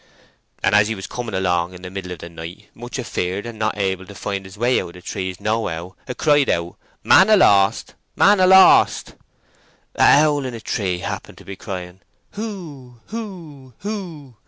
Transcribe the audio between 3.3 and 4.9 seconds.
and not able to find his way out